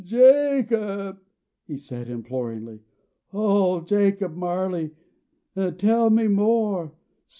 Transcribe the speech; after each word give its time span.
"Jacob," 0.03 1.19
he 1.67 1.77
said 1.77 2.09
imploringly. 2.09 2.81
"Old 3.33 3.87
Jacob 3.87 4.33
Marley, 4.35 4.95
tell 5.77 6.09
me 6.09 6.27
more. 6.27 6.91